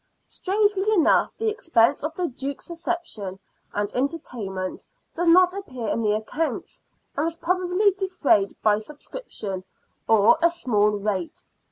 [0.25, 3.37] Strangely enough, the expense of the Duke's reception
[3.71, 4.83] and entertainment
[5.15, 6.81] does not appear in the accounts,
[7.15, 9.63] and was probably defrayed by subscription
[10.07, 11.43] or a small rate.